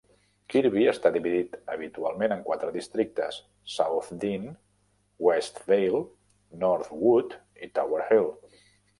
[0.51, 3.37] Kirkby està dividit habitualment en quatre districtes:
[3.73, 4.53] Southdene,
[5.27, 6.01] Westvale,
[6.65, 7.37] Northwood
[7.69, 8.27] i Tower Hill.